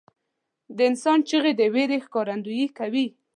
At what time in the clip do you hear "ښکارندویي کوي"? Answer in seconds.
2.05-3.05